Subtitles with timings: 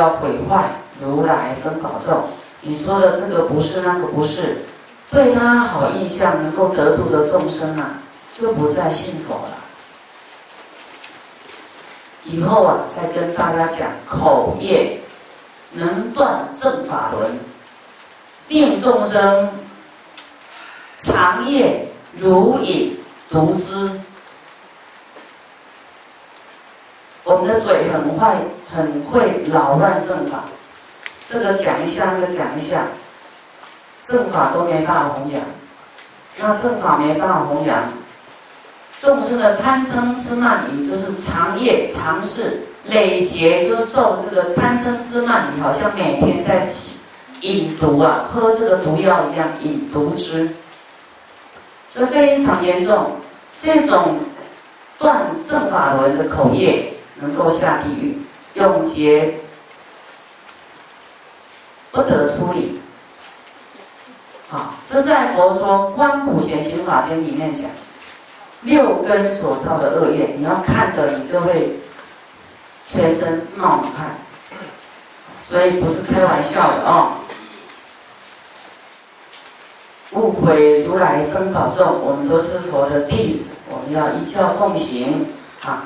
[0.00, 0.70] 要毁坏
[1.00, 2.24] 如来生宝咒。
[2.62, 4.64] 你说的这个不是，那个不是，
[5.10, 8.00] 对他好印象能够得度的众生啊，
[8.36, 9.56] 就不再信佛了。
[12.24, 15.00] 以后啊，再跟大家讲口业
[15.72, 17.38] 能断正法轮，
[18.48, 19.50] 令众生
[20.98, 22.96] 长夜如影
[23.30, 23.90] 独知。
[27.24, 28.38] 我们的嘴很坏，
[28.72, 30.44] 很会扰乱正法。
[31.28, 32.84] 这个讲一下，那个讲一下，
[34.04, 35.42] 正法都没办法弘扬。
[36.38, 37.92] 那正法没办法弘扬，
[39.00, 47.00] 众生的贪嗔痴慢疑就是长夜长事累劫，就受这个贪嗔痴慢疑，好像每天在起
[47.40, 50.50] 饮毒啊，喝这个毒药一样，饮毒汁，
[51.92, 53.16] 这非常严重。
[53.60, 54.20] 这种
[54.98, 56.86] 断正法轮的口业。
[57.22, 57.99] 能够下地，
[58.60, 59.34] 永劫
[61.90, 62.80] 不得出离。
[64.48, 67.70] 好，这在佛说《观普贤行法经》里面讲，
[68.62, 71.78] 六根所造的恶业，你要看的，你就会
[72.86, 74.18] 全身冒汗，
[75.42, 77.12] 所以不是开玩笑的哦。
[80.12, 85.28] 误会如来生保重，我们都是佛的弟子，我们要依教奉行
[85.62, 85.84] 啊。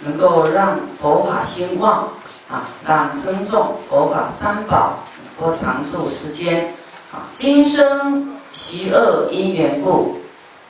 [0.00, 2.08] 能够让佛法兴旺
[2.50, 4.98] 啊，让僧众佛法三宝
[5.38, 6.74] 能够常住世间
[7.12, 7.28] 啊。
[7.34, 10.20] 今生习恶因缘故，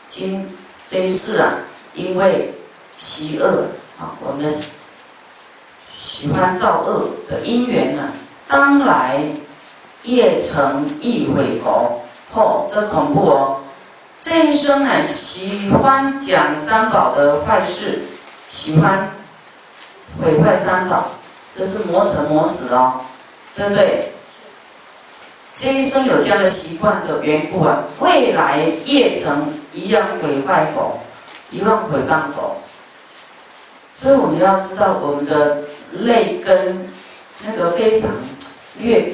[0.08, 0.56] 今
[0.88, 1.52] 这一世啊，
[1.94, 2.54] 因为
[2.98, 3.66] 习恶
[3.98, 4.52] 啊，我们
[5.96, 8.12] 喜欢造恶的因缘呢，
[8.48, 9.22] 当来
[10.02, 12.02] 业成亦毁佛。
[12.32, 13.56] 嚯，这恐怖哦！
[14.22, 18.02] 这一生呢，喜欢讲三宝的坏事，
[18.48, 19.10] 喜欢。
[20.18, 21.10] 毁坏三宝，
[21.56, 23.00] 这是磨成磨子哦，
[23.54, 24.12] 对不对？
[25.56, 31.00] 这一生有这样的习惯的缘故啊，未来业成一样毁坏佛，
[31.50, 32.56] 一样毁谤佛。
[33.94, 36.88] 所以我们要知道我们的泪根
[37.44, 38.10] 那个非常
[38.78, 39.12] 略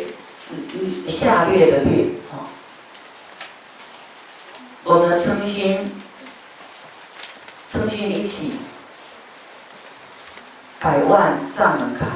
[1.09, 2.47] 下略的略啊，
[4.85, 5.91] 我们的嗔心，
[7.69, 8.53] 称心一起。
[10.87, 12.07] 百万障门开，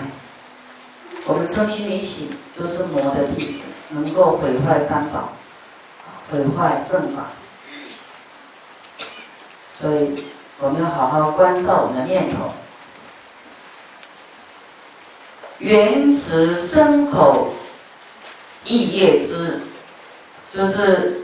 [1.27, 5.33] 我们称心一起就是魔的弟子，能够毁坏三宝，
[6.31, 7.27] 毁坏正法。
[9.77, 10.25] 所以
[10.61, 12.53] 我们要好好关照我们的念头。
[15.59, 17.49] 缘持身口
[18.65, 19.63] 意业之，
[20.55, 21.23] 就是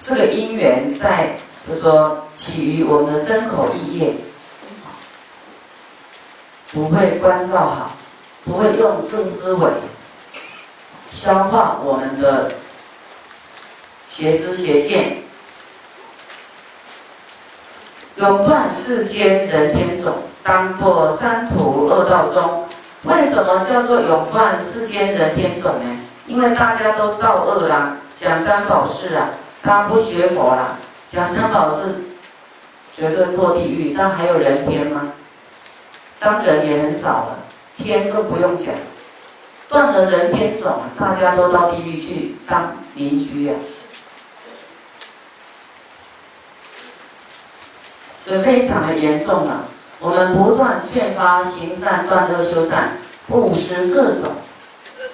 [0.00, 4.14] 这个因缘在，就说起于我们的身口意业。
[6.74, 7.92] 不会关照好，
[8.44, 9.70] 不会用正思维
[11.08, 12.50] 消化我们的
[14.08, 15.22] 邪知邪见，
[18.16, 22.66] 永断世间人天种，当堕三途恶道中。
[23.04, 26.00] 为什么叫做永断世间人天种呢？
[26.26, 29.28] 因为大家都造恶啦，讲三宝事啊，
[29.62, 30.76] 他不学佛啦，
[31.12, 32.02] 讲三宝事
[32.96, 35.12] 绝对堕地狱，但还有人天吗？
[36.24, 37.38] 当人也很少了，
[37.76, 38.74] 天更不用讲，
[39.68, 43.52] 断了人天种，大家都到地狱去当邻居呀，
[48.24, 49.66] 所以非常的严重了。
[50.00, 52.96] 我们不断劝发行善、断恶修善、
[53.28, 54.32] 布施各种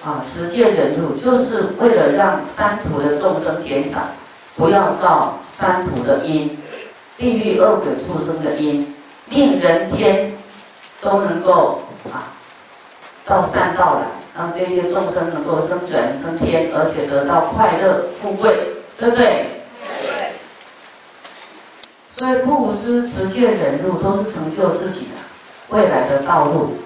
[0.05, 4.03] 啊，持戒忍辱，就是为了让三途的众生减少，
[4.57, 6.57] 不要造三途的因，
[7.19, 8.95] 地狱恶鬼畜生的因，
[9.29, 10.37] 令人天。
[11.01, 12.29] 都能够啊
[13.25, 14.07] 到善道来，
[14.37, 19.47] 让这些众生能够生转升天，而且得到快乐富贵，对不对？
[20.03, 20.33] 对。
[22.17, 25.13] 所以布施、持戒、忍辱都是成就自己的
[25.69, 26.77] 未来的道路。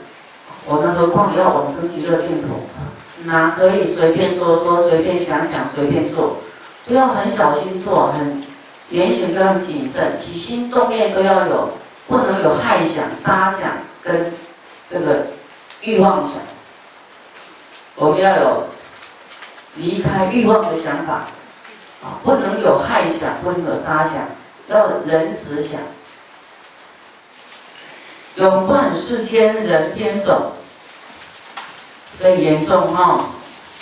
[0.67, 2.49] 我们何况要往生极乐净土，
[3.25, 6.37] 哪可以随便说说、随便想想、随便做？
[6.87, 8.43] 都要很小心做，很
[8.91, 11.71] 言行都要很谨慎，起心动念都要有，
[12.07, 13.73] 不能有害想、杀想。
[14.05, 14.31] 跟
[14.91, 15.27] 这个
[15.81, 16.43] 欲望想，
[17.95, 18.67] 我们要有
[19.77, 21.25] 离开欲望的想法
[22.03, 24.29] 啊，不能有害想，不能有杀想，
[24.69, 25.81] 要仁慈想，
[28.35, 30.53] 永断世间人天种，
[32.21, 33.25] 这严重哈，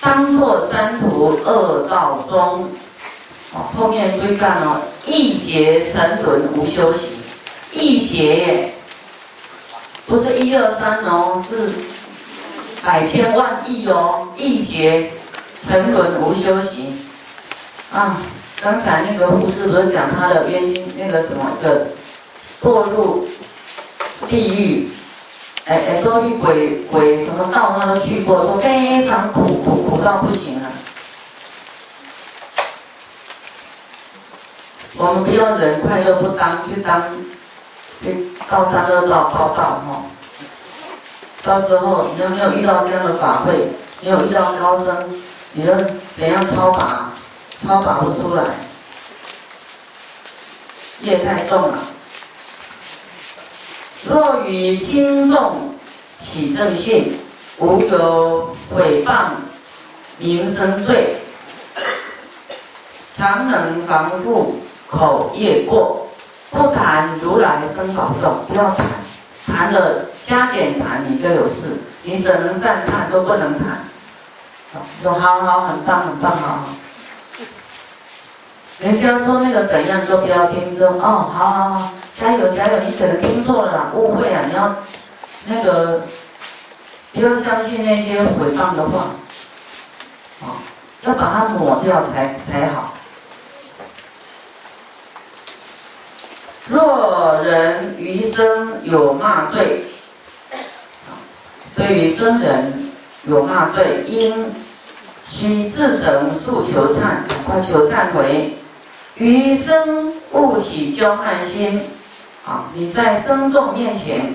[0.00, 2.70] 当堕三途恶道中，
[3.54, 7.18] 哦，后面注意看哦，一劫沉沦无休息，
[7.72, 8.71] 一劫。
[10.06, 11.70] 不是一二三哦，是
[12.84, 15.10] 百千万亿哦，亿劫
[15.66, 16.98] 沉沦无修行
[17.92, 18.16] 啊！
[18.60, 21.88] 刚才那个护士不是讲他的冤心那个什么的
[22.62, 23.26] 堕入
[24.28, 24.88] 地狱，
[25.66, 30.68] 哎哎，堕入鬼鬼什么道他都去过，说非常苦苦苦到不行了。
[34.96, 37.02] 我们不要人快乐不当，去当
[38.02, 40.02] 去道三恶道报道哈。
[41.44, 43.68] 到时候你有没有遇到这样的法会？
[44.00, 44.96] 你有遇到高僧，
[45.52, 45.72] 你就
[46.16, 47.12] 怎样超拔，
[47.64, 48.42] 超拔不出来，
[51.02, 51.78] 业太重了。
[54.04, 55.76] 若与轻重
[56.18, 57.16] 起正信，
[57.58, 59.30] 无有诽谤
[60.18, 61.14] 名声罪，
[63.16, 66.01] 常能防护口业过，
[66.52, 68.86] 不谈如来生保重，不要谈。
[69.44, 73.84] 谈了加减谈，你就有事，你只能赞叹，都不能谈。
[75.02, 76.64] 说好好，很棒，很棒，好好。
[78.78, 80.78] 人家说那个怎样，都不要听。
[80.78, 84.74] 说哦，好好好，加油加油，你可能听错了啦，误会啊，你要
[85.46, 86.02] 那个
[87.12, 89.10] 不要相信那些诽谤的话，
[90.42, 90.54] 啊，
[91.02, 92.94] 要把它抹掉才才好。
[96.72, 99.82] 若人余生有骂罪，
[101.76, 102.90] 对于生人
[103.26, 104.50] 有骂罪，应
[105.26, 108.56] 须自诚诉求忏，快求忏悔。
[109.16, 111.82] 余生勿起骄慢心。
[112.46, 114.34] 啊，你在生众面前，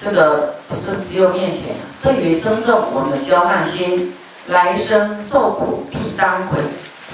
[0.00, 4.12] 这个不是只有面前，对于生众，我们的骄慢心，
[4.48, 6.58] 来生受苦必当悔，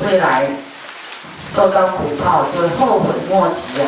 [0.05, 0.49] 未来
[1.55, 3.87] 受到苦报就后悔莫及啊。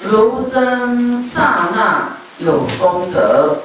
[0.00, 3.58] 如生刹那有功德，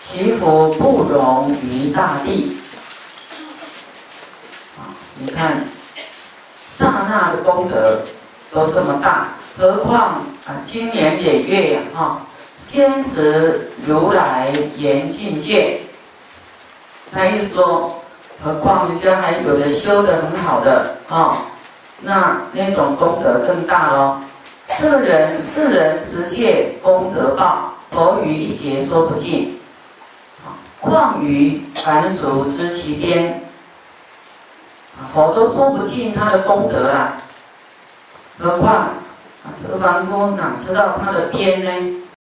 [0.00, 2.56] 其福不容于大地。
[4.78, 5.64] 啊，你看，
[6.70, 8.02] 刹那的功德
[8.52, 12.20] 都这么大，何况啊，今年连月呀，哈，
[12.64, 15.80] 坚持如来严境界。
[17.10, 18.04] 他意思说，
[18.40, 21.42] 何况人家还有的修的很好的啊，
[22.02, 24.20] 那那种功德更大喽。
[24.78, 29.58] 这人世人持戒功德报，佛于一劫说不尽。
[30.80, 33.42] 况于凡俗知其边，
[35.12, 37.14] 佛都说不尽他的功德了，
[38.38, 38.90] 何况
[39.62, 42.03] 这个凡夫哪知道他的边呢？